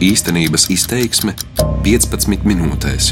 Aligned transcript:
Īstenības 0.00 0.70
izteiksme 0.72 1.34
15 1.84 2.46
minūtēs. 2.48 3.10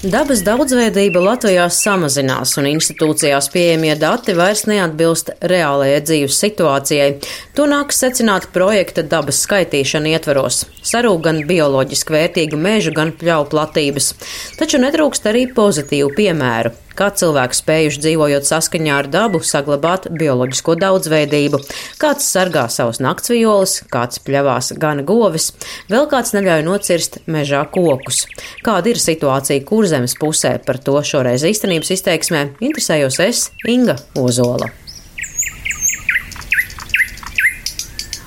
Dabas 0.00 0.40
daudzveidība 0.46 1.20
Latvijā 1.20 1.66
samazinās, 1.68 2.56
un 2.56 2.70
institūcijās 2.70 3.50
pieejamie 3.52 3.92
dati 4.00 4.32
vairs 4.38 4.64
neatbilst 4.64 5.28
reālajai 5.44 6.00
dzīves 6.08 6.38
situācijai. 6.40 7.10
To 7.52 7.68
nāks 7.68 8.00
secināt 8.00 8.48
projekta 8.56 9.04
dabas 9.04 9.42
skaitīšana 9.44 10.14
ietveros. 10.16 10.64
Sarūk 10.80 11.20
gan 11.28 11.42
bioloģiski 11.50 12.16
vērtīga 12.16 12.62
meža, 12.64 12.96
gan 12.96 13.12
pļauju 13.12 13.52
platības. 13.52 14.14
Taču 14.56 14.80
netrūkst 14.80 15.28
arī 15.28 15.44
pozitīvu 15.52 16.16
piemēru 16.16 16.72
kā 16.98 17.08
cilvēki 17.18 17.58
spējuši 17.58 18.02
dzīvojot 18.04 18.48
saskaņā 18.48 18.98
ar 19.02 19.08
dabu, 19.12 19.42
saglabāt 19.46 20.08
bioloģisko 20.10 20.76
daudzveidību, 20.82 21.62
kāds 22.02 22.28
sargā 22.34 22.66
savus 22.72 23.02
naktsvijoles, 23.04 23.78
kāds 23.92 24.22
pļavās 24.26 24.72
gan 24.82 25.04
govis, 25.08 25.50
vēl 25.92 26.06
kāds 26.12 26.34
neļauj 26.36 26.66
nocirst 26.68 27.18
mežā 27.30 27.64
kokus. 27.72 28.26
Kāda 28.66 28.92
ir 28.92 29.02
situācija 29.02 29.64
kurzemes 29.68 30.18
pusē, 30.20 30.58
par 30.66 30.80
to 30.82 30.98
šoreiz 31.06 31.46
īstenības 31.48 31.94
izteiksmē 31.96 32.46
interesējos 32.60 33.20
es, 33.26 33.48
Inga 33.68 33.98
Ozola. 34.18 34.70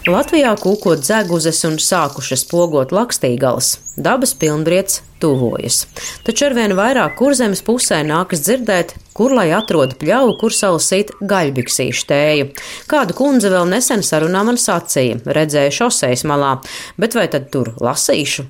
Latvijā 0.05 0.51
kūkot 0.61 0.99
dzeguzes 1.01 1.63
un 1.65 1.79
sākušas 1.81 2.43
pogot 2.45 2.91
lakstīgals, 2.93 3.79
dabas 3.97 4.35
pilnbriets 4.37 4.99
tuvojas. 5.19 5.85
Taču 6.25 6.49
arvien 6.49 6.75
vairāk 6.77 7.15
kurzemes 7.19 7.63
pusē 7.65 8.01
nākas 8.07 8.43
dzirdēt, 8.45 8.95
kur 9.15 9.33
lai 9.35 9.47
atrod 9.55 9.95
pļauju, 10.01 10.35
kur 10.41 10.55
salasīt 10.55 11.13
gaļbiksīšu 11.23 12.07
tēju. 12.09 12.47
Kādu 12.91 13.15
kundze 13.17 13.51
vēl 13.53 13.69
nesen 13.71 14.03
sarunā 14.05 14.43
man 14.47 14.59
sacīja, 14.59 15.21
redzēju 15.37 15.75
šoseis 15.79 16.25
malā, 16.27 16.57
bet 16.99 17.15
vai 17.17 17.27
tad 17.31 17.47
tur 17.53 17.71
lasīšu? 17.79 18.47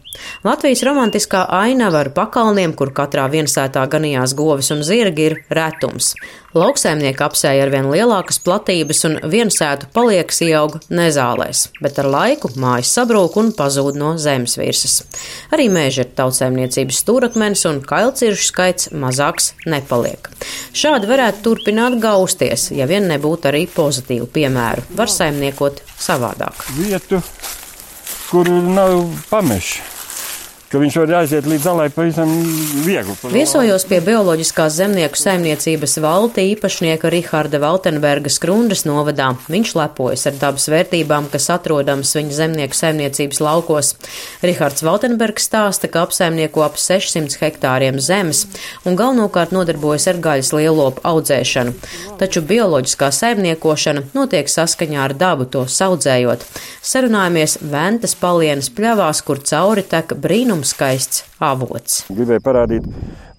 Latvijas 0.48 0.82
romantiskā 0.88 1.46
ainava 1.60 2.02
ar 2.06 2.12
pakalniem, 2.16 2.74
kur 2.78 2.94
katrā 2.98 3.28
viensētā 3.32 3.86
ganījās 3.92 4.34
govis 4.38 4.72
un 4.74 4.82
zirgi, 4.88 5.30
ir 5.30 5.38
retums. 5.54 6.16
Lauksaimnieki 6.56 7.20
apsēja 7.20 7.66
ar 7.66 7.72
vien 7.74 7.90
lielākas 7.92 8.38
platības 8.40 9.02
un 9.10 9.18
viensētu 9.28 9.90
paliekas 9.92 10.38
ieauga 10.46 10.80
nezālēs, 10.88 11.66
bet 11.84 12.00
ar 12.00 12.08
laiku 12.14 12.54
mājas 12.56 12.94
sabrūk 12.96 13.36
un 13.42 13.52
pazūd 13.58 14.00
no 14.00 14.14
zemes 14.22 14.56
virsmas. 14.56 15.02
Arī 15.52 15.68
mēži 15.68 16.06
ir 16.06 16.14
tautsēmniecības 16.16 17.02
stūrakmenis 17.04 17.66
un 17.68 17.82
kailciršu 17.84 18.48
skaits 18.48 18.94
mazāks 18.96 19.52
nepaliek. 19.68 20.32
Šādi 20.76 21.10
varētu 21.10 21.44
turpināt 21.46 21.98
gausties, 22.04 22.70
ja 22.76 22.88
vien 22.90 23.08
nebūtu 23.12 23.52
arī 23.52 23.66
pozitīvu 23.72 24.30
piemēru. 24.36 24.86
Var 24.96 25.12
saimniekot 25.12 25.82
savādāk. 25.96 26.68
Vietu, 26.78 27.24
kur 28.30 28.50
nav 28.50 29.04
pameša 29.32 29.95
ka 30.72 30.80
viņš 30.82 30.96
var 31.00 31.14
aiziet 31.22 31.46
līdz 31.48 31.66
zalai 31.66 31.88
pavisam 31.94 32.32
viegli. 32.84 33.14
Viesojos 33.32 33.86
pie 33.88 34.00
bioloģiskās 34.04 34.76
zemnieku 34.80 35.20
saimniecības 35.20 35.96
valti 36.04 36.44
īpašnieka 36.52 37.12
Riharda 37.14 37.62
Valtenberga 37.64 38.32
Skrundas 38.34 38.84
novadā. 38.88 39.32
Viņš 39.52 39.74
lepojas 39.78 40.26
ar 40.30 40.36
dabas 40.42 40.68
vērtībām, 40.72 41.30
kas 41.32 41.48
atrodamas 41.54 42.12
viņa 42.18 42.38
zemnieku 42.40 42.78
saimniecības 42.78 43.42
laukos. 43.46 43.94
Rihards 44.44 44.84
Valtenbergs 44.86 45.48
stāsta, 45.48 45.88
ka 45.92 46.04
apsaimnieko 46.06 46.66
ap 46.66 46.80
600 46.82 47.40
hektāriem 47.40 48.02
zemes 48.04 48.46
un 48.86 48.98
galvenokārt 49.00 49.54
nodarbojas 49.56 50.10
ar 50.12 50.20
gaļas 50.24 50.52
lielopu 50.58 51.06
audzēšanu. 51.08 51.76
Taču 52.20 52.44
bioloģiskā 52.46 53.12
saimniekošana 53.16 54.10
notiek 54.18 54.50
saskaņā 54.52 55.02
ar 55.08 55.16
dabu 55.16 55.48
to 55.48 55.66
saudzējot. 55.70 56.44
Sarunājamies 56.86 57.60
Ventas 57.62 58.16
palienas 58.20 58.72
pļavās, 58.74 59.22
kur 59.26 59.42
cauri 59.46 59.86
tek 59.88 60.14
brīnums 60.22 60.55
skaists 60.64 61.26
avots. 61.44 62.06
Gribēju 62.08 62.44
parādīt 62.46 62.86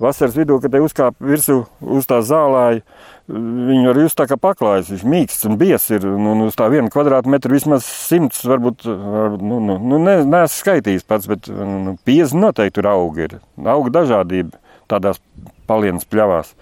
vasaras 0.03 0.37
vidū, 0.37 0.59
kad 0.61 0.75
te 0.75 0.83
uzkāp 0.85 1.17
virsū 1.23 1.63
uz 1.81 2.09
tā 2.11 2.21
zālāja. 2.27 2.83
Viņu 3.27 3.89
var 3.89 3.99
just 3.99 4.19
tā 4.21 4.29
kā 4.31 4.37
paklājas, 4.39 4.93
viņš 4.93 5.07
mīksts 5.11 5.49
un 5.49 5.57
bies 5.59 5.89
ir, 5.91 6.05
un, 6.07 6.29
un 6.31 6.45
uz 6.45 6.55
tā 6.59 6.69
viena 6.71 6.93
kvadrātmetra 6.93 7.51
vismaz 7.51 7.87
simts, 7.89 8.45
varbūt, 8.47 8.87
nu, 8.87 9.59
nu, 9.59 9.79
nu 9.83 9.99
ne, 9.99 10.21
neesmu 10.23 10.61
skaitījis 10.61 11.09
pats, 11.09 11.27
bet 11.31 11.49
nu, 11.51 11.97
50 12.07 12.39
noteikti 12.45 12.79
tur 12.79 12.91
auga 12.93 13.25
ir. 13.27 13.39
Auga 13.65 13.97
dažādība 13.99 14.61
tādās 14.93 15.19
palienas 15.67 16.07
pļavās 16.07 16.53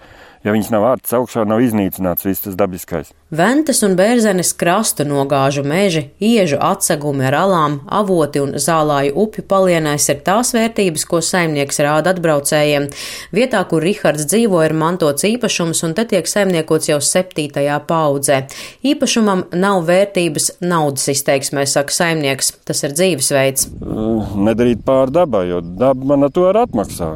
ja 0.45 0.53
viņas 0.53 0.71
nav 0.73 0.85
ārts 0.93 1.13
augšā, 1.17 1.43
nav 1.49 1.63
iznīcināts 1.65 2.25
viss 2.27 2.45
tas 2.45 2.57
dabiskais. 2.57 3.11
Ventas 3.35 3.81
un 3.83 3.95
bērzenes 3.97 4.51
krastu 4.55 5.03
nogāžu 5.07 5.63
meži, 5.65 6.05
iežu 6.21 6.59
atsegumi 6.61 7.25
ar 7.25 7.35
alām, 7.39 7.79
avoti 7.89 8.39
un 8.43 8.53
zālāju 8.61 9.15
upju 9.25 9.43
palienais 9.49 10.05
ir 10.13 10.21
tās 10.27 10.53
vērtības, 10.55 11.07
ko 11.09 11.19
saimnieks 11.25 11.81
rāda 11.83 12.13
atbraucējiem. 12.13 12.85
Vietā, 13.35 13.63
kur 13.67 13.83
Rihards 13.83 14.27
dzīvo, 14.29 14.61
ir 14.67 14.77
mantots 14.77 15.25
īpašums, 15.27 15.81
un 15.87 15.97
te 15.97 16.05
tiek 16.13 16.29
saimniekots 16.29 16.91
jau 16.93 17.01
septītajā 17.01 17.79
paudzē. 17.89 18.43
Īpašumam 18.85 19.47
nav 19.57 19.81
vērtības 19.89 20.51
naudas 20.61 21.09
izteiksmē, 21.15 21.65
saka 21.67 21.97
saimnieks. 21.97 22.53
Tas 22.65 22.85
ir 22.85 22.93
dzīvesveids. 22.93 23.71
Nedarīt 24.37 24.85
pār 24.85 25.09
dabai, 25.13 25.47
jo 25.49 25.65
daba 25.65 26.13
man 26.13 26.29
to 26.31 26.45
ar 26.53 26.61
atmaksā. 26.67 27.09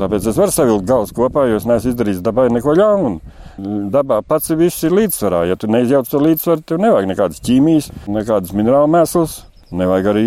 Tāpēc 0.00 0.30
es 0.30 0.38
varu 0.40 0.54
savilkt 0.54 0.88
galvas 0.88 1.12
kopā, 1.16 1.44
jo 1.50 1.58
es 1.60 1.66
neesmu 1.68 1.92
izdarījis 1.92 2.22
dabai 2.24 2.48
neko 2.52 2.72
ļaunu. 2.78 3.36
Dabā 3.92 4.22
pats 4.24 4.52
viss 4.56 4.86
ir 4.86 4.94
līdzsvarā. 4.96 5.44
Ja 5.50 5.58
tu 5.60 5.68
neizjauc 5.68 6.08
to 6.08 6.22
līdzsvaru, 6.24 6.64
tev 6.64 6.80
nevajag 6.80 7.10
nekādas 7.10 7.42
ķīmijas, 7.44 7.90
nekādas 8.08 8.54
minerālu 8.56 8.88
mēslus. 8.94 9.42
Nevajag 9.70 10.08
arī 10.10 10.24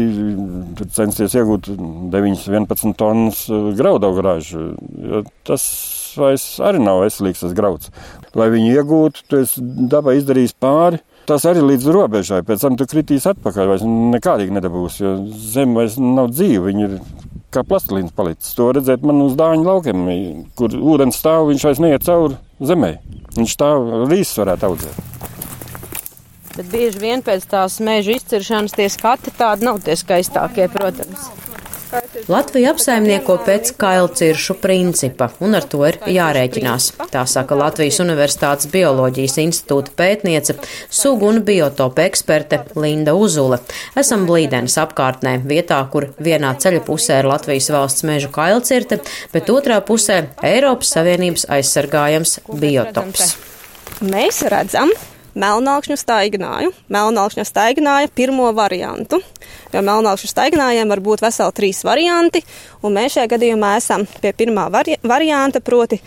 censties 0.96 1.34
iegūt 1.36 1.68
9, 2.14 2.46
11 2.48 2.94
tonnas 3.00 3.42
graudu 3.76 4.14
grāžu. 4.16 4.70
Tas 5.48 5.66
vairs 6.20 6.46
arī 6.64 6.80
nav 6.84 7.02
veselīgs 7.04 7.44
tas 7.44 7.56
grauds. 7.58 7.92
Lai 8.38 8.48
viņu 8.54 8.78
iegūtu, 8.78 9.26
tu 9.28 9.42
esi 9.44 9.64
dabai 9.92 10.20
izdarījis 10.22 10.56
pāri. 10.64 11.02
Tas 11.28 11.46
arī 11.48 11.62
līdz 11.64 11.88
robežai, 11.96 12.42
pēc 12.44 12.66
tam 12.66 12.76
tu 12.80 12.88
kritīs 12.90 13.28
atpakaļ, 13.32 13.70
vairs 13.72 13.84
nekādīgi 13.88 14.56
nedabūsi, 14.58 15.04
jo 15.06 15.14
zeme 15.54 15.80
vairs 15.80 15.96
nav 16.00 16.34
dzīva, 16.34 16.66
viņa 16.68 16.88
ir 16.88 16.98
kā 17.54 17.64
plastilīns 17.68 18.14
palicis. 18.16 18.54
To 18.58 18.72
redzēt 18.76 19.06
man 19.06 19.22
uz 19.26 19.38
dāņu 19.40 19.68
laukiem, 19.68 20.04
kur 20.58 20.74
ūdens 20.74 21.20
stāv, 21.22 21.48
viņš 21.52 21.68
vairs 21.70 21.82
neiet 21.84 22.06
cauri 22.08 22.38
zemē. 22.64 22.96
Viņš 23.38 23.56
stāv 23.58 23.90
rīsus 24.12 24.42
varētu 24.42 24.70
audzēt. 24.70 25.02
Bet 26.54 26.68
bieži 26.70 27.00
vien 27.02 27.24
pēc 27.26 27.48
tās 27.50 27.80
meža 27.82 28.14
izciršanas 28.20 28.76
tie 28.78 28.86
skati 28.94 29.34
tādi 29.34 29.66
nav 29.66 29.80
tie 29.86 29.96
skaistākie, 29.98 30.68
protams. 30.74 31.32
Latvija 32.32 32.72
apsaimnieko 32.74 33.36
pēc 33.46 33.74
kailciršu 33.78 34.56
principa, 34.62 35.28
un 35.44 35.58
ar 35.58 35.66
to 35.70 35.84
ir 35.88 36.00
jārēķinās. 36.10 36.90
Tā 37.14 37.24
saka 37.30 37.58
Latvijas 37.60 38.00
Universitātes 38.04 38.70
Bioloģijas 38.74 39.38
institūta 39.44 39.94
pētniece, 40.00 40.56
sugu 40.90 41.30
un 41.30 41.42
biotopa 41.46 42.08
eksperte 42.08 42.64
Linda 42.80 43.14
Uzule. 43.18 43.60
Esam 44.00 44.26
blīdenes 44.30 44.78
apkārtnē, 44.82 45.38
vietā, 45.50 45.80
kur 45.94 46.10
vienā 46.24 46.56
ceļa 46.60 46.84
pusē 46.88 47.22
ir 47.22 47.30
Latvijas 47.30 47.70
valsts 47.74 48.08
mežu 48.08 48.34
kailcirte, 48.34 49.02
bet 49.36 49.54
otrā 49.54 49.80
pusē 49.86 50.24
Eiropas 50.44 50.96
Savienības 50.98 51.50
aizsargājams 51.54 52.40
biotops. 52.50 53.36
Mēs 54.04 54.42
redzam, 54.50 54.92
melnākšņu 55.40 55.98
staignāju, 56.00 56.74
melnākšņa 56.94 57.46
staignāja 57.48 58.12
pirmo 58.16 58.52
variantu. 58.56 59.20
Jo 59.74 59.82
melnākšņu 59.86 60.30
staignājiem 60.30 60.92
var 60.94 61.02
būt 61.04 61.24
veseli 61.26 61.58
trīs 61.58 61.84
varianti, 61.88 62.44
un 62.84 62.96
mēs 62.98 63.18
šajā 63.18 63.32
gadījumā 63.36 63.76
esam 63.80 64.06
pie 64.22 64.34
pirmā 64.38 64.70
vari 64.74 65.00
varianta, 65.04 65.62
proti. 65.64 66.02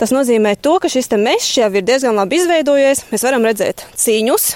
Tas 0.00 0.10
nozīmē 0.10 0.56
to, 0.58 0.78
ka 0.82 0.90
šis 0.90 1.12
mežs 1.14 1.52
jau 1.58 1.68
ir 1.70 1.84
diezgan 1.86 2.16
labi 2.18 2.40
izveidojies. 2.40 3.04
Mēs 3.12 3.22
varam 3.22 3.44
redzēt 3.46 3.84
cīņus, 4.00 4.48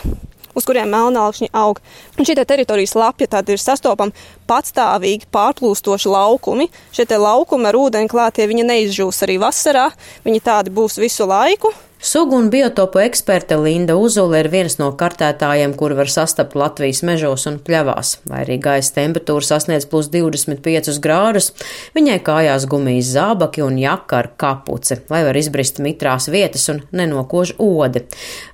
uz 0.57 0.67
kuriem 0.67 0.91
melnākšņi 0.91 1.53
aug. 1.55 1.79
Un 2.17 2.27
šī 2.27 2.35
te 2.39 2.45
teritorijas 2.49 2.97
lapja 2.99 3.29
tad 3.37 3.53
ir 3.53 3.61
sastopama 3.63 4.17
patstāvīgi 4.49 5.29
pārplūstoši 5.35 6.11
laukumi. 6.11 6.71
Šie 6.97 7.07
laukumi 7.21 7.69
ar 7.71 7.79
ūdeni 7.79 8.11
klātie, 8.11 8.49
viņi 8.49 8.67
neizžūs 8.73 9.23
arī 9.29 9.39
vasarā, 9.43 9.91
viņi 10.27 10.43
tādi 10.49 10.75
būs 10.75 10.99
visu 11.03 11.29
laiku. 11.29 11.71
Sugu 12.01 12.37
un 12.37 12.51
biotopu 12.53 13.01
eksperte 13.01 13.57
Linda 13.57 13.95
Uzula 13.97 14.43
ir 14.43 14.51
viens 14.53 14.75
no 14.77 14.91
kartētājiem, 15.01 15.73
kur 15.81 15.95
var 15.97 16.11
sastapt 16.13 16.53
Latvijas 16.55 17.01
mežos 17.09 17.47
un 17.49 17.57
pļavās, 17.65 18.11
vai 18.29 18.43
arī 18.45 18.59
gaisa 18.61 18.93
temperatūra 18.99 19.49
sasniedz 19.49 19.89
plus 19.89 20.11
25 20.13 21.01
grādus. 21.01 21.51
Viņai 21.97 22.19
kājās 22.27 22.69
gumijas 22.69 23.15
zābaki 23.17 23.65
un 23.65 23.81
jaka 23.81 24.21
ar 24.21 24.31
kapuci, 24.37 25.01
lai 25.09 25.23
var 25.25 25.41
izbrist 25.41 25.81
mitrās 25.81 26.29
vietas 26.29 26.69
un 26.69 26.85
nenokož 26.93 27.57
odi. 27.65 28.05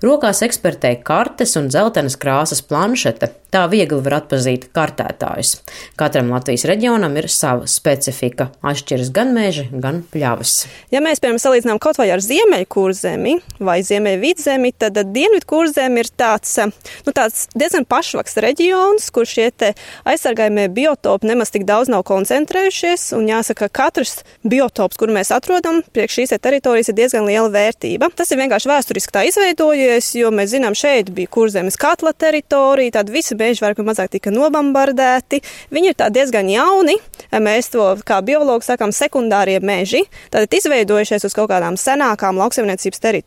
Rokās 0.06 0.44
ekspertei 0.46 1.00
kartes 1.02 1.58
un 1.58 1.66
dzeltenas 1.66 2.16
krāsas 2.22 2.62
planšete. 2.62 3.34
Tā 3.52 3.66
viegli 3.68 3.98
var 4.00 4.14
atpazīt 4.22 4.70
kartētājus. 4.72 5.58
Katram 6.00 6.30
Latvijas 6.32 6.62
reģionam 6.70 7.18
ir 7.20 7.26
sava 7.28 7.66
specifika. 7.68 8.46
Atšķiras 8.64 9.10
gan 9.12 9.34
meži, 9.36 9.66
gan 9.68 10.00
pļavas. 10.08 10.54
Ja 10.94 11.02
mēs, 11.04 11.20
piemēram, 11.20 11.42
salīdzinām 11.42 11.82
kaut 11.82 12.00
vai 12.00 12.08
ar 12.14 12.24
Ziemeļkurzemi, 12.24 13.31
kurzemi 13.32 13.62
vai 13.62 13.82
ziemeļvidzemi, 13.82 14.72
tad 14.78 14.98
dienvidu 15.14 15.46
kurzemi 15.46 16.02
ir 16.02 16.08
tāds, 16.18 16.56
nu, 17.06 17.12
tāds 17.14 17.46
diezgan 17.54 17.84
pašvaks 17.86 18.36
reģions, 18.42 19.10
kur 19.14 19.24
šie 19.26 19.50
aizsargājumie 20.04 20.68
biotopi 20.68 21.28
nemaz 21.28 21.52
tik 21.54 21.64
daudz 21.64 21.88
nav 21.88 22.02
koncentrējušies. 22.02 23.12
Un 23.14 23.28
jāsaka, 23.30 23.68
ka 23.68 23.84
katrs 23.84 24.24
biotops, 24.42 24.98
kur 24.98 25.12
mēs 25.14 25.30
atrodam, 25.30 25.82
priekš 25.94 26.18
šīs 26.18 26.34
teritorijas 26.42 26.90
ir 26.90 26.96
diezgan 26.98 27.28
liela 27.28 27.50
vērtība. 27.52 28.10
Tas 28.16 28.32
ir 28.32 28.40
vienkārši 28.40 28.70
vēsturiski 28.70 29.14
tā 29.14 29.24
izveidojies, 29.28 30.10
jo 30.18 30.32
mēs 30.34 30.52
zinām, 30.56 30.74
šeit 30.74 31.12
bija 31.14 31.30
kurzemes 31.30 31.78
katla 31.78 32.12
teritorija, 32.12 32.98
tad 32.98 33.12
visi 33.12 33.38
meži 33.38 33.62
vairāk 33.62 33.78
vai 33.78 33.92
mazāk 33.92 34.10
tika 34.16 34.34
nobombardēti. 34.34 35.42
Viņi 35.70 35.92
ir 35.92 35.98
tā 35.98 36.10
diezgan 36.10 36.50
jauni. 36.50 36.98
Mēs 37.32 37.70
to, 37.72 37.92
kā 38.06 38.18
biologi 38.26 38.66
sakām, 38.66 38.90
sekundārie 38.92 39.60
meži. 39.62 40.02
Tātad 40.32 40.58
izveidojušies 40.58 41.28
uz 41.28 41.36
kaut 41.36 41.52
kādām 41.52 41.78
senākām 41.80 42.40
lauksaimniecības 42.42 43.02
teritorijām. 43.02 43.21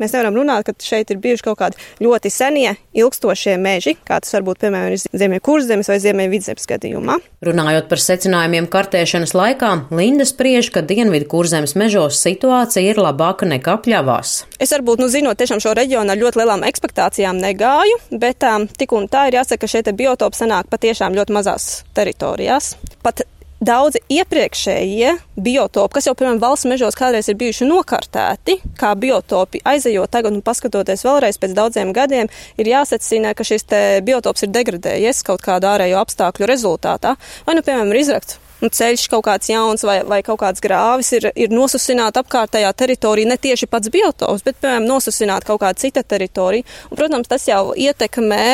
Mēs 0.00 0.14
nevaram 0.14 0.36
runāt, 0.38 0.66
ka 0.66 0.74
šeit 0.82 1.10
ir 1.10 1.20
bijuši 1.22 1.44
kaut 1.46 1.58
kādi 1.60 1.80
ļoti 2.04 2.30
senie, 2.32 2.74
ilgstošie 2.96 3.56
meži, 3.60 3.96
kā 4.06 4.20
tas 4.22 4.34
varbūt, 4.36 4.60
piemēram, 4.62 4.94
ir 4.94 5.20
Ziemeļkurzemes 5.20 5.90
vai 5.90 5.98
Ziemeļvidzemes 6.02 6.68
gadījumā. 6.70 7.18
Runājot 7.44 7.88
par 7.90 8.02
secinājumiem 8.02 8.68
kartēšanas 8.72 9.34
laikā, 9.36 9.72
Linda 9.94 10.26
spriež, 10.28 10.70
ka 10.74 10.84
Dienvidu 10.86 11.28
kurzemes 11.30 11.76
mežos 11.78 12.20
situācija 12.24 12.94
ir 12.94 13.02
labāka 13.02 13.48
nekā 13.48 13.76
pļavās. 13.84 14.36
Es 14.62 14.72
varbūt, 14.74 15.02
nu, 15.02 15.10
zinot 15.12 15.38
tiešām 15.40 15.62
šo 15.62 15.74
reģionu 15.76 16.14
ar 16.14 16.20
ļoti 16.20 16.40
lielām 16.40 16.64
ekspektācijām 16.68 17.40
negāju, 17.42 18.00
bet 18.22 18.46
um, 18.48 18.68
tik 18.70 18.94
un 18.96 19.08
tā 19.12 19.28
ir 19.28 19.40
jāsaka, 19.40 19.64
ka 19.64 19.70
šie 19.70 19.84
biotopi 19.92 20.40
sanāk 20.44 20.70
patiešām 20.72 21.16
ļoti 21.18 21.36
mazās 21.36 21.68
teritorijās. 21.96 22.74
Pat 23.04 23.26
daudzi 23.62 24.00
iepriekšējie 24.12 25.14
biotopi, 25.36 25.94
kas 25.96 26.08
jau, 26.08 26.14
piemēram, 26.18 26.40
valsts 26.42 26.68
mežos 26.68 26.98
kādreiz 26.98 27.28
ir 27.30 27.38
bijuši 27.40 27.68
nokartēti, 27.68 28.58
kā 28.80 28.94
biotopi, 28.98 29.62
aizejot 29.64 30.12
tagad 30.12 30.36
un 30.36 30.44
paskatoties 30.44 31.04
vēlreiz 31.06 31.38
pēc 31.40 31.56
daudziem 31.56 31.92
gadiem, 31.96 32.30
ir 32.60 32.72
jāsacina, 32.74 33.34
ka 33.34 33.46
šis 33.46 33.68
biotops 34.06 34.46
ir 34.46 34.54
degradējies 34.54 35.24
kaut 35.26 35.44
kādu 35.44 35.70
ārējo 35.70 36.00
apstākļu 36.02 36.50
rezultātā. 36.50 37.16
Vai, 37.46 37.58
nu, 37.58 37.64
piemēram, 37.66 37.94
ir 37.94 38.02
izrakts 38.04 38.40
nu, 38.62 38.70
ceļš 38.72 39.06
kaut 39.12 39.24
kāds 39.28 39.50
jauns 39.50 39.84
vai, 39.86 39.98
vai 40.08 40.20
kaut 40.26 40.40
kāds 40.42 40.62
grāvis 40.64 41.12
ir, 41.16 41.28
ir 41.34 41.54
nosusināta 41.54 42.22
apkārtējā 42.24 42.70
teritorija, 42.76 43.30
ne 43.30 43.38
tieši 43.40 43.68
pats 43.70 43.90
biotops, 43.94 44.44
bet, 44.46 44.58
piemēram, 44.62 44.86
nosusināta 44.88 45.48
kaut 45.48 45.62
kāda 45.64 45.80
cita 45.80 46.04
teritorija. 46.06 46.66
Un, 46.90 46.98
protams, 46.98 47.30
tas 47.30 47.46
jau 47.48 47.72
ietekmē 47.76 48.44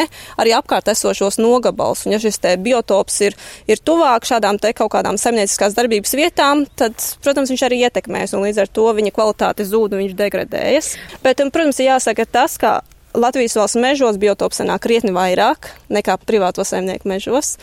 arī 0.40 0.54
apkārt 0.56 0.90
esošos 0.92 1.40
nogabals. 1.42 2.06
Un, 2.06 2.16
ja 2.16 2.22
šis 2.22 2.40
te 2.42 2.54
biotops 2.60 3.20
ir, 3.28 3.36
ir 3.70 3.82
tuvāk 3.84 4.28
šādām 4.28 4.60
te 4.62 4.72
kaut 4.76 4.92
kādām 4.94 5.18
saimnieciskās 5.20 5.76
darbības 5.78 6.16
vietām, 6.18 6.64
tad, 6.80 6.96
protams, 7.24 7.52
viņš 7.52 7.66
arī 7.66 7.82
ietekmēs, 7.88 8.34
un 8.36 8.46
līdz 8.46 8.64
ar 8.64 8.72
to 8.80 8.88
viņa 8.96 9.14
kvalitāte 9.16 9.66
zūd 9.68 9.96
un 9.96 10.04
viņš 10.04 10.16
degradējas. 10.18 10.94
Bet, 11.24 11.42
un, 11.44 11.52
protams, 11.54 11.80
ir 11.82 11.92
jāsaka 11.92 12.26
tas, 12.30 12.56
ka 12.60 12.80
Latvijas 13.14 13.56
valsts 13.58 13.78
mežos 13.80 14.18
biotops 14.22 14.60
sanāk 14.60 14.84
krietni 14.84 15.10
vairāk 15.14 15.72
nekā 15.90 16.14
privāto 16.22 16.62
saimnieku 16.66 17.10
mežos, 17.10 17.56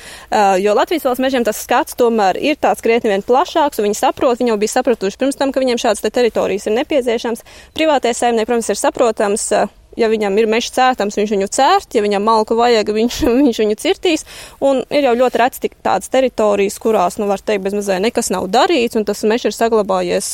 jo 0.60 0.76
Latvijas 0.76 1.08
valsts 1.08 1.24
mežiem 1.24 1.46
tas 1.48 1.62
skats 1.64 1.96
tomēr 2.00 2.40
ir 2.42 2.60
tāds 2.60 2.84
krietni 2.84 3.14
vien 3.14 3.24
plašāks, 3.24 3.80
un 3.80 3.88
viņi 3.88 4.00
saprot, 4.02 4.42
viņi 4.42 4.52
jau 4.52 4.60
bija 4.60 4.76
sapratuši 4.76 5.22
pirms 5.22 5.40
tam, 5.40 5.54
ka 5.56 5.64
viņiem 5.64 5.80
šādas 5.80 6.04
te 6.04 6.12
teritorijas 6.12 6.68
ir 6.68 6.76
nepieciešams. 6.82 7.46
Privātie 7.78 8.12
saimnieki, 8.18 8.50
protams, 8.50 8.72
ir 8.74 8.82
saprotams, 8.82 9.48
ja 9.98 10.10
viņam 10.12 10.38
ir 10.40 10.50
mežs 10.50 10.72
cērtams, 10.76 11.18
viņš 11.18 11.34
viņu 11.36 11.50
cērt, 11.58 11.96
ja 11.98 12.04
viņam 12.06 12.26
malku 12.28 12.58
vajag, 12.58 12.92
viņš, 12.96 13.20
viņš 13.42 13.62
viņu 13.64 13.78
cirtīs. 13.82 14.26
Un 14.64 14.84
ir 14.94 15.08
jau 15.10 15.16
ļoti 15.18 15.42
reti 15.42 15.64
tik 15.66 15.78
tādas 15.86 16.12
teritorijas, 16.14 16.78
kurās, 16.82 17.20
nu, 17.22 17.28
var 17.30 17.42
teikt, 17.42 17.66
bez 17.66 17.76
mazliet 17.78 18.04
nekas 18.06 18.32
nav 18.34 18.48
darīts, 18.54 18.98
un 19.00 19.08
tas 19.08 19.24
mežs 19.28 19.50
ir 19.50 19.58
saglabājies 19.58 20.30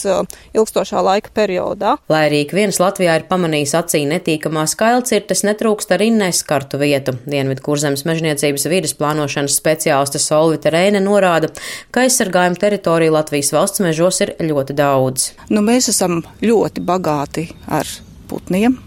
ilgstošā 0.53 1.03
laika 1.03 1.33
periodā. 1.35 1.95
Lai 2.11 2.25
arī 2.27 2.43
viens 2.53 2.79
Latvijā 2.81 3.17
ir 3.19 3.27
pamanījis 3.29 3.75
acī 3.79 4.03
netīkamās 4.09 4.75
kailcirtes, 4.79 5.45
netrūkst 5.47 5.93
arī 5.95 6.09
neskartu 6.13 6.79
vietu. 6.81 7.15
Dienvidu 7.29 7.63
kurzemes 7.65 8.05
mežniecības 8.07 8.67
vidas 8.71 8.95
plānošanas 8.99 9.57
speciāliste 9.59 10.21
Solvita 10.21 10.73
Reine 10.73 11.01
norāda, 11.03 11.51
ka 11.93 12.05
aizsargājuma 12.05 12.59
teritorija 12.59 13.15
Latvijas 13.17 13.53
valsts 13.55 13.83
mežos 13.83 14.21
ir 14.25 14.35
ļoti 14.43 14.77
daudz. 14.77 15.31
Nu, 15.53 15.63
mēs 15.65 15.91
esam 15.93 16.21
ļoti 16.43 16.83
bagāti 16.85 17.47
ar 17.71 17.87
putniem, 18.29 18.79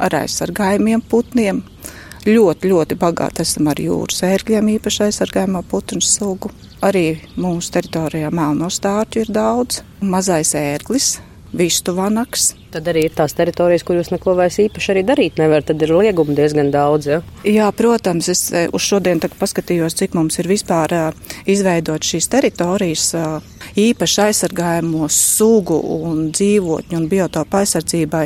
ar 0.00 0.16
aizsargājumiem 0.22 1.02
putniem. 1.10 1.62
Ļoti, 2.26 2.68
ļoti 2.68 2.96
bagāti 3.00 3.44
esam 3.46 3.70
ar 3.72 3.80
jūras 3.80 4.20
ērgļiem, 4.28 4.74
īpaši 4.76 5.06
aizsargājumā 5.06 5.62
putnu 5.70 6.02
sugu. 6.04 6.50
Arī 6.84 7.20
mūsu 7.40 7.72
teritorijā 7.76 8.28
melno 8.32 8.68
stārķu 8.72 9.24
ir 9.24 9.32
daudz. 9.32 9.80
Mazais 10.00 10.52
ērglis, 10.56 11.14
vistu 11.52 11.94
vanaks. 11.96 12.54
Tad 12.70 12.86
arī 12.90 13.04
ir 13.08 13.14
tās 13.14 13.34
teritorijas, 13.34 13.82
kur 13.86 13.98
jūs 13.98 14.12
neko 14.12 14.36
vairs 14.38 14.60
īpaši 14.62 14.92
arī 14.92 15.02
darīt 15.06 15.40
nevarat. 15.40 15.66
Tad 15.70 15.82
ir 15.82 15.92
lieguma 15.96 16.36
diezgan 16.38 16.70
daudz. 16.70 17.08
Ja? 17.10 17.20
Jā, 17.46 17.70
protams, 17.74 18.28
es 18.30 18.44
eh, 18.54 18.68
uz 18.72 18.86
šodien 18.86 19.18
paskatījos, 19.20 19.96
cik 19.98 20.14
mums 20.18 20.38
ir 20.38 20.50
vispār 20.50 20.94
uh, 20.94 21.34
izveidot 21.50 22.06
šīs 22.06 22.30
teritorijas 22.30 23.08
uh, 23.18 23.42
īpaši 23.80 24.22
aizsargājamo 24.28 25.10
sugu 25.10 25.80
un 25.98 26.30
dzīvotņu 26.30 27.00
un 27.00 27.10
biotopu 27.10 27.60
aizsardzībai. 27.60 28.24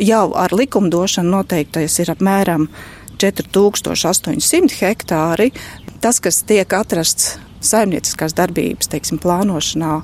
Jau 0.00 0.26
ar 0.38 0.56
likumdošanu 0.56 1.36
noteiktais 1.36 2.00
ir 2.00 2.12
apmēram 2.14 2.68
4800 3.22 4.80
hektāri. 4.80 5.52
Tas, 6.02 6.18
kas 6.18 6.42
tiek 6.48 6.72
atrasts 6.74 7.36
saimnieciskās 7.62 8.34
darbības, 8.34 8.90
teiksim, 8.90 9.20
plānošanā 9.22 10.00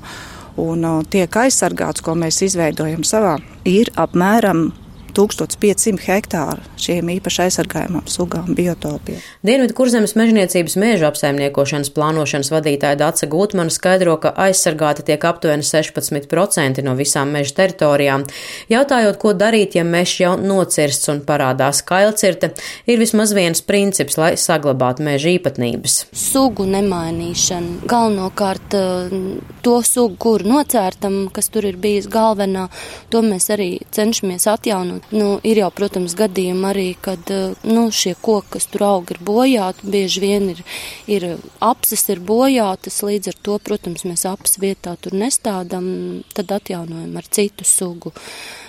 un 0.59 0.85
uh, 0.87 0.99
tiek 1.09 1.39
aizsargāts, 1.43 2.03
ko 2.05 2.15
mēs 2.19 2.41
izveidojam 2.45 3.05
savā, 3.07 3.37
ir 3.67 3.91
apmēram 3.99 4.69
1500 5.15 5.99
hektāru 6.05 6.63
šiem 6.79 7.09
īpaši 7.15 7.45
aizsargājumam 7.45 8.05
sugām, 8.09 8.51
biotopiem. 8.57 9.19
Dienvidu 9.45 9.75
kurzemes 9.77 10.15
mežniecības 10.19 10.77
mēžu 10.79 11.07
apsaimniekošanas 11.09 11.91
plānošanas 11.95 12.51
vadītāja 12.53 12.99
Dāca 12.99 13.29
Gutmana 13.31 13.73
skaidro, 13.73 14.15
ka 14.21 14.33
aizsargāti 14.47 15.05
tiek 15.09 15.25
aptuveni 15.25 15.65
16% 15.65 16.83
no 16.85 16.95
visām 16.99 17.33
meža 17.35 17.55
teritorijām. 17.61 18.25
Jautājot, 18.71 19.19
ko 19.21 19.33
darīt, 19.37 19.77
ja 19.79 19.85
mežs 19.87 20.19
jau 20.23 20.35
nocirsts 20.39 21.11
un 21.11 21.21
parādās 21.27 21.81
kailcirte, 21.85 22.51
ir 22.89 23.01
vismaz 23.01 23.33
viens 23.37 23.63
princips, 23.65 24.17
lai 24.19 24.33
saglabātu 24.39 25.05
meža 25.05 25.33
īpatnības. 25.35 25.99
Sugu 26.15 26.67
nemainīšana. 26.69 27.89
Galvenokārt 27.89 28.77
eh, 28.77 29.15
to 29.65 29.79
sugu, 29.85 30.17
kur 30.19 30.45
nocērtam, 30.47 31.21
kas 31.33 31.51
tur 31.53 31.67
ir 31.69 31.79
bijis 31.81 32.09
galvenā, 32.11 32.67
to 33.13 33.23
mēs 33.25 33.49
arī 33.53 33.69
cenšamies 33.95 34.47
atjaunot 34.49 35.08
Nu, 35.09 35.39
ir 35.41 35.57
jau, 35.57 35.71
protams, 35.73 36.13
gadījumi 36.17 36.67
arī, 36.69 36.87
kad 37.01 37.31
eh, 37.33 37.55
nu, 37.65 37.87
šie 37.89 38.13
koki, 38.21 38.53
kas 38.55 38.67
tur 38.69 38.85
aug, 38.85 39.09
ir 39.09 39.17
bojāti. 39.25 39.89
Bieži 39.89 40.21
vien 40.21 40.49
ir, 40.53 40.61
ir 41.09 41.25
apses 41.65 42.05
ir 42.13 42.21
bojātas, 42.21 43.01
līdz 43.05 43.31
ar 43.31 43.39
to, 43.47 43.57
protams, 43.65 44.05
mēs 44.05 44.27
apses 44.29 44.61
vietā 44.61 44.93
tur 45.01 45.17
nestādam, 45.17 45.87
tad 46.37 46.53
atjaunojam 46.59 47.17
ar 47.17 47.29
citu 47.33 47.65
sugu. 47.65 48.13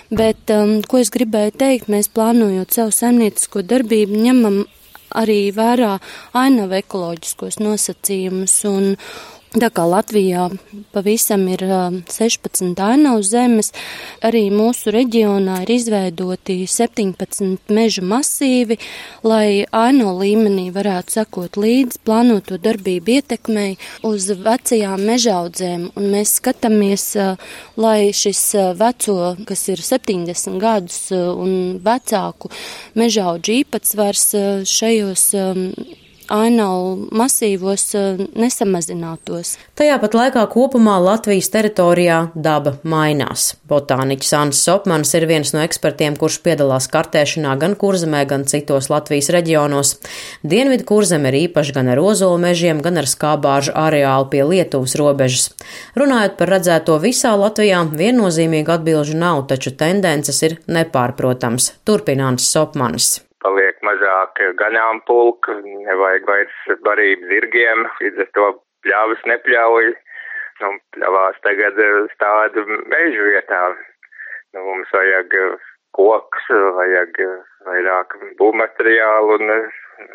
Bet, 0.09 0.49
um, 0.51 0.79
ko 0.81 0.99
es 0.99 1.13
gribēju 1.13 1.53
teikt, 1.61 1.91
mēs 1.93 2.09
plānojot 2.11 2.73
savu 2.73 2.95
saimniecisko 2.95 3.61
darbību, 3.63 4.23
ņemam 4.25 4.63
arī 5.21 5.51
vērā 5.55 5.97
ainavu 6.41 6.79
ekoloģiskos 6.81 7.61
nosacījumus 7.61 8.57
un, 8.71 8.95
Tā 9.51 9.67
kā 9.67 9.83
Latvijā 9.83 10.45
pavisam 10.95 11.41
ir 11.51 11.59
16 12.07 12.77
ainavas 12.79 13.33
zemes, 13.33 13.73
arī 14.23 14.45
mūsu 14.47 14.93
reģionā 14.95 15.57
ir 15.65 15.73
izveidoti 15.73 16.55
17 16.71 17.67
meža 17.67 18.03
masīvi, 18.13 18.77
lai 19.27 19.65
aino 19.75 20.13
līmenī 20.21 20.69
varētu 20.71 21.17
sekot 21.17 21.59
līdz 21.59 21.99
plānoto 22.07 22.55
darbību 22.63 23.17
ietekmei 23.17 23.73
uz 24.07 24.29
vecajām 24.31 25.03
mežaudzēm. 25.11 25.89
Un 25.99 26.07
mēs 26.15 26.37
skatāmies, 26.39 27.09
lai 27.75 28.13
šis 28.15 28.45
veco, 28.79 29.33
kas 29.49 29.65
ir 29.67 29.83
70 29.83 30.61
gadus 30.63 31.01
un 31.11 31.81
vecāku 31.83 32.53
mežaudžu 32.95 33.59
īpatsvars 33.65 34.29
šajos 34.63 35.27
ainavu 36.31 37.07
masīvos 37.15 37.85
eh, 37.97 38.21
nesamazinātos. 38.39 39.55
Tajā 39.79 39.97
pat 40.01 40.15
laikā 40.17 40.43
kopumā 40.51 40.97
Latvijas 41.03 41.49
teritorijā 41.53 42.19
daba 42.35 42.75
mainās. 42.83 43.55
Botāniķis 43.69 44.33
Anns 44.37 44.61
Sopmans 44.65 45.13
ir 45.17 45.27
viens 45.29 45.53
no 45.55 45.63
ekspertiem, 45.63 46.17
kurš 46.19 46.41
piedalās 46.45 46.89
kartēšanā 46.91 47.55
gan 47.61 47.75
kurzemē, 47.79 48.23
gan 48.29 48.45
citos 48.49 48.91
Latvijas 48.91 49.31
reģionos. 49.33 49.95
Dienvidu 50.43 50.87
kurzeme 50.91 51.31
ir 51.31 51.39
īpaši 51.45 51.75
gan 51.77 51.91
ar 51.93 52.01
ozolu 52.03 52.39
mežiem, 52.41 52.83
gan 52.83 53.01
ar 53.01 53.09
skābāžu 53.09 53.75
areālu 53.77 54.29
pie 54.31 54.43
Lietuvas 54.47 54.95
robežas. 54.99 55.49
Runājot 55.99 56.37
par 56.39 56.55
redzēto 56.57 56.99
visā 57.03 57.33
Latvijā, 57.39 57.83
viennozīmīgu 57.91 58.77
atbilžu 58.77 59.17
nav, 59.17 59.45
taču 59.51 59.75
tendences 59.75 60.43
ir 60.47 60.59
nepārprotams. 60.67 61.73
Paliek 61.85 62.15
mazāk 62.21 63.30
ganāmpulka, 64.59 65.57
nevajag 65.63 66.27
vairs 66.29 66.59
barību 66.85 67.29
zirgiem, 67.31 67.85
līdz 68.01 68.23
ar 68.25 68.31
to 68.37 68.47
pļāvas 68.85 69.27
nepļauj. 69.31 69.91
Nu, 70.61 70.75
pļavās 70.93 71.39
tagad 71.45 71.79
stāda 72.13 72.65
mežu 72.91 73.27
vietā. 73.31 73.61
Nu, 74.53 74.65
mums 74.67 74.91
vajag 74.93 75.33
koks, 75.97 76.49
vajag 76.77 77.17
vairāk 77.65 78.13
būvmateriālu 78.39 79.39
un 79.39 79.55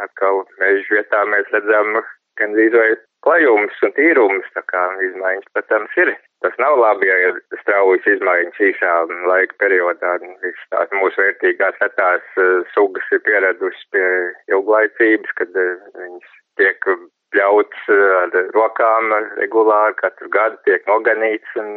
atkal 0.05 0.45
mežu 0.61 0.99
vietā 0.99 1.25
mēs 1.33 1.51
redzam 1.55 1.99
gandrīz 2.41 2.77
vai 2.77 2.91
klajums 3.27 3.83
un 3.83 3.93
tīrums, 3.97 4.47
tā 4.55 4.63
kā 4.71 4.85
izmaiņas, 5.09 5.51
protams, 5.55 5.99
ir. 5.99 6.15
Tas 6.45 6.55
nav 6.63 6.77
labi, 6.79 7.09
ja 7.09 7.17
ir 7.27 7.39
straujas 7.63 8.07
izmaiņas 8.13 8.63
īsā 8.69 8.93
laika 9.27 9.57
periodā. 9.63 10.17
Visas 10.45 10.71
tās 10.71 10.93
mūsu 10.95 11.19
vērtīgās 11.23 11.81
retās 11.83 12.41
sugas 12.75 13.13
ir 13.17 13.23
pieradusi 13.27 13.87
pie 13.95 14.07
ilglaicības, 14.53 15.37
kad 15.41 15.59
viņas 15.59 16.35
tiek 16.61 16.91
pļauts 17.35 17.89
ar 18.23 18.37
rokām 18.55 19.15
regulāri, 19.41 19.97
katru 20.03 20.31
gadu 20.33 20.61
tiek 20.69 20.87
noganīts 20.91 21.59
un 21.61 21.73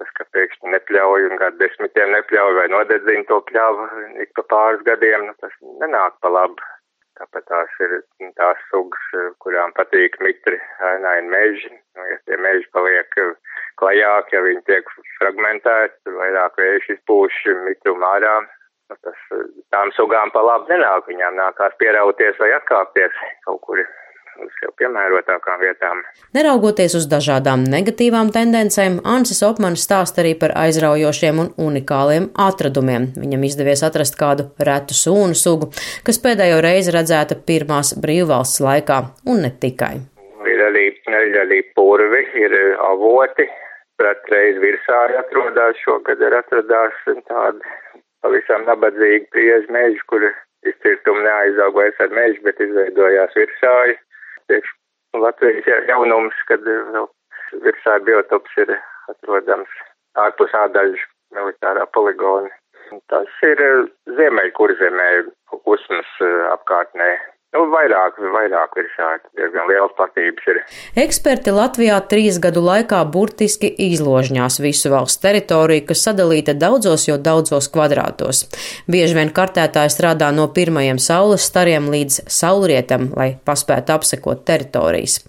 tas, 0.00 0.08
ka 0.16 0.24
pēkšņi 0.36 0.72
nepļauj 0.72 1.28
un 1.28 1.36
gadu 1.40 1.60
desmitiem 1.60 2.14
nepļauj 2.14 2.56
vai 2.60 2.66
nodedzina 2.72 3.28
to 3.28 3.42
pļauju 3.50 4.08
ik 4.24 4.32
pa 4.38 4.46
pāris 4.54 4.82
gadiem, 4.88 5.28
nu, 5.28 5.36
tas 5.42 5.52
nenāk 5.82 6.16
pa 6.24 6.32
labu. 6.32 6.72
Tāpēc 7.16 7.46
tās 7.48 7.76
ir 7.80 7.92
tās 8.36 8.64
sugas, 8.70 9.04
kurām 9.40 9.72
patīk 9.76 10.18
mitri 10.20 10.58
ainaini 10.90 11.32
meži. 11.32 11.70
Nu, 11.96 12.04
ja 12.10 12.18
tie 12.28 12.36
meži 12.36 12.68
paliek 12.76 13.16
klajāki, 13.80 14.36
ja 14.36 14.42
viņi 14.44 14.64
tiek 14.68 14.90
fragmentēti, 15.18 16.16
vairāk 16.18 16.60
vējš 16.60 16.90
izpūš 16.96 17.38
mitru 17.64 17.96
mārā, 18.02 18.34
nu, 18.44 18.98
tas 19.06 19.22
tām 19.72 19.92
sugām 19.96 20.32
pa 20.34 20.44
labu 20.44 20.68
nenāk. 20.72 21.08
Viņām 21.08 21.40
nākās 21.40 21.78
pierauties 21.80 22.36
vai 22.42 22.52
atkāpties 22.58 23.16
kaut 23.48 23.62
kur 23.64 23.80
uz 24.44 24.52
sev 24.60 24.72
piemērotākām 24.80 25.60
vietām. 25.62 26.02
Neraugoties 26.36 26.96
uz 26.98 27.06
dažādām 27.10 27.64
negatīvām 27.72 28.32
tendencēm, 28.34 29.00
Ansis 29.04 29.42
Opmanis 29.46 29.86
stāsta 29.86 30.22
arī 30.24 30.34
par 30.40 30.54
aizraujošiem 30.64 31.42
un 31.42 31.52
unikāliem 31.68 32.30
atradumiem. 32.46 33.10
Viņam 33.20 33.46
izdevies 33.48 33.84
atrast 33.86 34.18
kādu 34.20 34.50
retu 34.68 34.96
sūnu 34.96 35.36
sugu, 35.38 35.70
kas 36.06 36.20
pēdējo 36.24 36.60
reizi 36.64 36.94
redzēta 36.96 37.38
pirmās 37.48 37.94
brīvvalsts 38.02 38.62
laikā, 38.64 39.00
un 39.30 39.44
ne 39.46 39.52
tikai. 39.64 39.94
Ir 40.46 40.66
arī, 40.70 40.88
ir 41.10 41.40
arī 41.42 41.62
purvi, 41.76 42.22
ir 42.38 42.54
avoti, 42.86 43.48
pretreiz 44.00 44.60
virsā 44.62 45.02
atrodas, 45.20 45.78
šogad 45.84 46.20
ir 46.22 46.36
atradās 46.36 46.96
tādi 47.06 47.76
pavisam 48.24 48.66
nabadzīgi 48.66 49.28
prieži 49.32 49.72
meži, 49.72 50.02
kur 50.10 50.24
izcirtumi 50.66 51.22
neaizaug 51.26 51.76
vairs 51.78 52.00
ar 52.02 52.12
mežu, 52.18 52.42
bet 52.46 52.60
izveidojās 52.62 53.36
virsāji 53.38 53.96
priekš 54.48 54.72
Latvijas 55.16 55.88
jaunums, 55.88 56.36
kad 56.48 56.64
vēl 56.66 57.08
virsā 57.64 57.98
biotops 58.04 58.56
ir 58.62 58.72
atrodams 59.12 59.72
ārpus 60.20 60.54
ādaļu 60.64 60.98
militārā 61.36 61.86
poligona. 61.96 62.50
Tas 63.10 63.30
ir 63.42 63.62
Ziemeļkurzemē 64.18 65.08
usmas 65.66 66.10
apkārtnē. 66.52 67.08
Nu, 67.56 67.62
vairāk, 67.72 68.18
vairāk 68.34 68.74
ir 68.76 68.88
šādi, 68.92 69.30
diezgan 69.38 69.68
liels 69.70 69.92
platības 69.96 70.48
ir. 70.52 70.58
Eksperti 71.06 71.54
Latvijā 71.56 71.96
trīs 72.10 72.36
gadu 72.42 72.60
laikā 72.60 72.98
burtiski 73.08 73.70
izložņās 73.86 74.58
visu 74.60 74.92
valsts 74.92 75.22
teritoriju, 75.22 75.86
kas 75.88 76.04
sadalīta 76.04 76.52
daudzos, 76.52 77.06
jo 77.08 77.16
daudzos 77.16 77.70
kvadrātos. 77.72 78.42
Bieži 78.92 79.16
vien 79.16 79.32
kartētāji 79.32 79.94
strādā 79.96 80.28
no 80.36 80.50
pirmajiem 80.52 81.00
saules 81.00 81.48
stariem 81.48 81.88
līdz 81.94 82.26
saulrietam, 82.28 83.08
lai 83.16 83.30
paspētu 83.48 83.96
apsekot 83.96 84.44
teritorijas. 84.44 85.22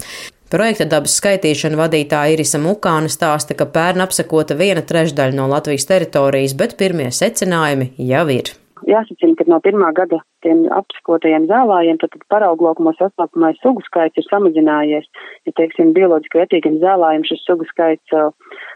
Projekta 0.52 0.84
dabas 0.88 1.16
skaitīšana 1.22 1.80
vadītāja 1.80 2.36
Irisa 2.36 2.60
Mukāna 2.60 3.08
stāsta, 3.12 3.56
ka 3.56 3.72
pērn 3.72 4.04
apsekota 4.04 4.56
viena 4.60 4.84
trešdaļa 4.84 5.36
no 5.40 5.48
Latvijas 5.52 5.88
teritorijas, 5.88 6.60
bet 6.60 6.76
pirmie 6.80 7.08
secinājumi 7.16 7.94
jau 8.12 8.28
ir. 8.36 8.58
Jāsacina, 8.88 9.36
ka 9.40 9.48
no 9.50 9.58
pirmā 9.64 9.90
gada 9.96 10.20
tiem 10.46 10.66
apsakotajiem 10.74 11.48
zālājiem, 11.50 12.00
tad, 12.02 12.14
tad 12.14 12.26
parauglaukumos 12.34 12.98
sastopamais 13.00 13.58
sugu 13.64 13.84
skaits 13.86 14.20
ir 14.20 14.28
samazinājies. 14.28 15.08
Ja, 15.48 15.54
teiksim, 15.60 15.94
bioloģiski 15.98 16.42
vērtīgiem 16.42 16.80
zālājiem 16.84 17.26
šis 17.28 17.44
sugu 17.48 17.68
skaits 17.70 18.16
uh, 18.16 18.30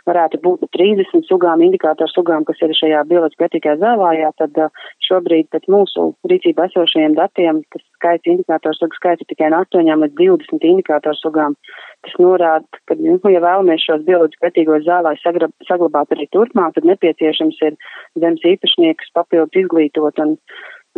varētu 0.10 0.42
būt 0.46 0.66
30 0.78 1.28
sugām, 1.30 1.64
indikātoru 1.66 2.12
sugām, 2.14 2.46
kas 2.48 2.62
ir 2.66 2.74
šajā 2.78 3.04
bioloģiski 3.12 3.46
vērtīgajā 3.46 3.78
zālājā, 3.84 4.34
tad 4.42 4.62
uh, 4.66 4.84
šobrīd 5.08 5.52
pēc 5.54 5.70
mūsu 5.72 6.12
rīcībā 6.32 6.68
esošajiem 6.72 7.18
datiem 7.20 7.64
tas 7.74 7.86
skaits, 8.00 8.30
indikātoru 8.34 8.78
sugu 8.78 8.98
skaits 8.98 9.26
ir 9.26 9.32
tikai 9.32 9.52
no 9.54 9.62
8 9.68 9.92
līdz 10.06 10.18
20 10.18 10.68
indikātoru 10.74 11.20
sugām. 11.20 11.58
Tas 12.02 12.18
norāda, 12.18 12.66
ka, 12.90 12.98
nu, 12.98 13.20
ja 13.30 13.42
vēlamies 13.44 13.84
šos 13.86 14.06
bioloģiski 14.08 14.46
vērtīgos 14.48 14.86
zālājus 14.88 15.26
saglabāt 15.70 16.14
arī 16.16 16.26
turpmāk, 16.34 16.74
tad 16.76 16.88
nepieciešams 16.90 17.60
ir 17.68 17.78
zemes 18.20 18.46
īpašniekus 18.54 19.14
papildus 19.18 19.62
izglītot 19.62 20.22
un 20.24 20.38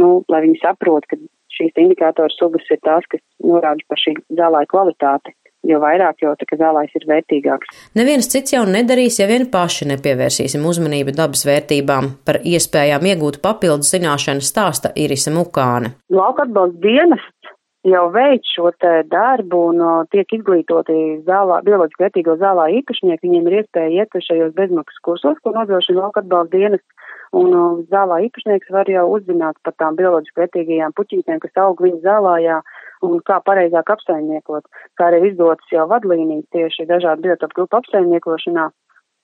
nu, 0.02 0.24
lai 0.32 0.44
viņi 0.48 0.60
saprot, 0.64 1.08
ka 1.10 1.20
šīs 1.54 1.78
indikātoru 1.86 2.34
sugas 2.34 2.68
ir 2.74 2.82
tās, 2.86 3.06
kas 3.12 3.22
norāda 3.44 3.86
par 3.90 4.02
šī 4.02 4.18
zālāja 4.34 4.70
kvalitāti. 4.74 5.36
Jo 5.64 5.78
vairāk, 5.80 6.18
jo 6.20 6.34
tā 6.36 6.58
zālājs 6.60 6.92
ir 7.00 7.06
vērtīgāks. 7.08 7.70
Neviens 7.96 8.28
cits 8.28 8.52
jau 8.52 8.66
nedarīs, 8.68 9.22
ja 9.22 9.30
vien 9.30 9.46
paši 9.48 9.88
nepievērsīsim 9.94 10.66
uzmanību 10.68 11.14
dabas 11.16 11.46
vērtībām. 11.48 12.10
Par 12.28 12.42
iespējām 12.44 13.08
iegūt 13.14 13.40
papildus 13.46 13.94
zināšanas 13.96 14.50
stāsta 14.52 14.92
Irisa 15.00 15.32
Mukāne. 15.32 15.94
Lauka 16.12 16.44
atbalsta 16.44 16.84
dienests 16.84 17.54
jau 17.88 18.04
veic 18.12 18.44
šo 18.52 18.74
darbu 19.08 19.62
un 19.72 19.82
tiek 20.12 20.36
izglītoti 20.36 21.24
zālā, 21.28 21.62
bioloģiski 21.64 22.06
vērtīgo 22.06 22.36
zālā 22.44 22.68
īpašnieki. 22.82 23.24
Viņiem 23.24 23.48
ir 23.48 23.58
iespēja 23.62 24.04
iet 24.04 24.20
šajos 24.28 24.52
bezmaksas 24.60 25.00
kursos, 25.08 25.40
ko 25.40 25.56
nodrošina 25.56 26.04
lauka 26.04 26.24
atbalsta 26.24 26.58
dienests 26.58 27.13
un 27.40 27.56
uh, 27.58 27.82
zālā 27.92 28.20
īpašnieks 28.28 28.72
var 28.74 28.90
jau 28.92 29.06
uzzināt 29.16 29.58
par 29.66 29.76
tām 29.82 29.98
bioloģiski 30.00 30.44
vērtīgajām 30.44 30.94
puķītēm, 30.98 31.42
kas 31.44 31.62
aug 31.66 31.82
viņa 31.82 32.02
zālājā 32.06 32.60
un 33.08 33.20
kā 33.28 33.40
pareizāk 33.48 33.90
apsaimniekot, 33.96 34.70
kā 35.00 35.10
arī 35.10 35.32
izdotas 35.32 35.74
jau 35.74 35.88
vadlīnijas 35.92 36.46
tieši 36.56 36.88
dažādu 36.90 37.28
biotopu 37.28 37.60
grupu 37.60 37.82
apsaimniekošanā. 37.82 38.70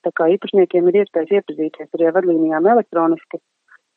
Tā 0.04 0.12
kā 0.16 0.30
īpašniekiem 0.34 0.88
ir 0.88 1.02
iespējas 1.02 1.34
iepazīties 1.38 1.88
ar 1.92 2.14
vadlīnijām 2.16 2.68
elektroniski, 2.72 3.40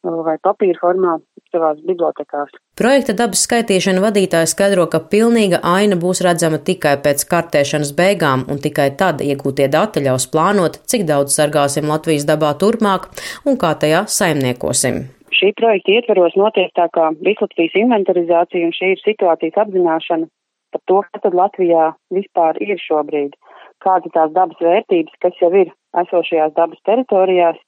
vai 0.03 0.36
papīra 0.43 0.79
formā 0.82 1.17
savās 1.54 1.80
bibliotekās. 1.86 2.52
Projekta 2.80 3.16
dabas 3.18 3.46
skaitīšana 3.46 4.02
vadītāja 4.04 4.50
skaidro, 4.50 4.88
ka 4.90 5.00
pilnīga 5.14 5.62
aina 5.64 5.98
būs 6.04 6.24
redzama 6.26 6.60
tikai 6.70 6.96
pēc 7.06 7.26
kartēšanas 7.30 7.94
beigām, 7.98 8.48
un 8.50 8.62
tikai 8.64 8.90
tad 9.00 9.22
iegūtie 9.22 9.70
dati 9.74 10.04
ļaus 10.06 10.28
plānot, 10.34 10.82
cik 10.90 11.06
daudz 11.10 11.38
sargāsim 11.38 11.90
Latvijas 11.94 12.26
dabā 12.30 12.54
turpmāk 12.62 13.10
un 13.46 13.60
kā 13.62 13.76
tajā 13.80 14.06
saimniekosim. 14.18 15.04
Šī 15.34 15.50
projekta 15.58 15.98
ietveros 15.98 16.36
notiek 16.40 16.70
tā 16.78 16.86
kā 16.94 17.10
Vislatvijas 17.26 17.78
inventarizācija, 17.82 18.68
un 18.68 18.76
šī 18.76 18.94
ir 18.94 19.02
situācijas 19.02 19.62
apzināšana 19.66 20.30
par 20.74 20.82
to, 20.90 21.00
kas 21.06 21.24
tad 21.26 21.38
Latvijā 21.38 21.88
vispār 22.14 22.58
ir 22.66 22.82
šobrīd, 22.82 23.34
kādas 23.86 24.10
ir 24.10 24.14
tās 24.18 24.34
dabas 24.36 24.62
vērtības, 24.62 25.18
kas 25.26 25.42
jau 25.42 25.52
ir 25.62 25.74
esošajās 26.02 26.54
dabas 26.58 26.82
teritorijās, 26.90 27.60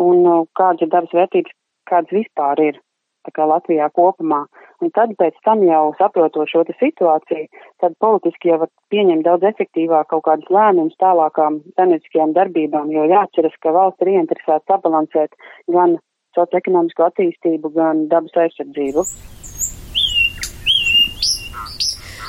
un 0.00 0.46
kādas 0.58 0.84
ir 0.86 0.92
dabas 0.94 1.16
vērtības, 1.20 1.56
kādas 1.90 2.14
vispār 2.20 2.62
ir 2.68 2.80
kā 3.34 3.46
Latvijā 3.48 3.88
kopumā. 3.94 4.44
Un 4.82 4.92
tad 4.94 5.14
pēc 5.18 5.36
tam 5.44 5.62
jau 5.66 5.92
saprotot 5.98 6.48
šo 6.50 6.64
situāciju, 6.68 7.48
tad 7.82 7.96
politiski 8.00 8.52
jau 8.52 8.60
var 8.62 8.70
pieņemt 8.94 9.26
daudz 9.26 9.48
efektīvāk 9.50 10.10
kaut 10.12 10.24
kādus 10.28 10.52
lēmumus 10.54 10.98
tālākām 11.02 11.60
saimnieciskajām 11.76 12.34
darbībām, 12.38 12.92
jo 12.94 13.08
jāatceras, 13.10 13.56
ka 13.62 13.74
valsts 13.74 14.06
ir 14.06 14.14
ieinteresēta 14.14 14.74
sabalansēt 14.74 15.34
gan 15.74 15.98
socioekonomisko 16.38 17.08
attīstību, 17.10 17.74
gan 17.74 18.06
dabas 18.12 18.36
aizsardzību. 18.46 19.04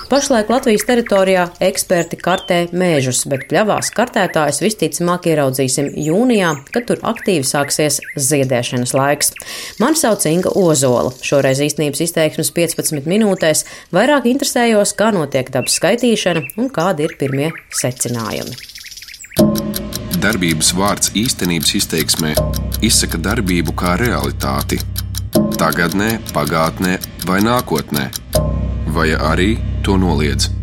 Pašlaik 0.09 0.47
Latvijas 0.49 0.87
teritorijā 0.89 1.43
eksperti 1.61 2.17
kartē 2.17 2.55
mēžus, 2.73 3.19
bet 3.29 3.43
pļavās 3.51 3.91
kartētājus 3.93 4.57
visticamāk 4.63 5.27
ieraudzīsim 5.29 5.91
jūnijā, 6.01 6.55
kad 6.73 6.87
tur 6.89 7.03
aktīvi 7.11 7.45
sāksies 7.45 7.99
ziedēšanas 8.17 8.95
laiks. 8.97 9.29
Mani 9.77 9.99
sauc 10.01 10.25
Inga 10.25 10.49
Ozola. 10.57 11.11
Šoreiz 11.21 11.61
īstenības 11.61 12.01
izteiksmes 12.07 12.49
15 12.57 13.05
minūtēs 13.05 13.61
vairāk 13.93 14.25
interesējos, 14.31 14.95
kā 14.97 15.11
notiek 15.13 15.51
dabas 15.53 15.77
skaitīšana 15.77 16.41
un 16.57 16.71
kādi 16.73 17.05
ir 17.05 17.13
pirmie 17.21 17.51
secinājumi. 17.69 18.57
Darbības 20.17 20.73
vārds 20.73 21.13
īstenības 21.21 21.75
izteiksmē 21.83 22.33
izsaka 22.81 23.21
darbību 23.29 23.77
kā 23.77 23.93
realitāti. 24.01 24.81
Tagatnē, 25.59 26.15
pagātnē 26.33 26.97
vai 27.29 27.43
nākotnē, 27.45 28.09
vai 28.93 29.13
arī 29.15 29.57
to 29.83 29.97
noliedz. 29.97 30.58